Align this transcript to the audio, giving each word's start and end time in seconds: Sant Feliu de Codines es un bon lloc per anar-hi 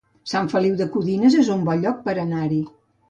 Sant 0.29 0.47
Feliu 0.53 0.77
de 0.79 0.87
Codines 0.95 1.37
es 1.43 1.51
un 1.57 1.61
bon 1.69 1.85
lloc 1.85 2.01
per 2.09 2.17
anar-hi 2.25 2.63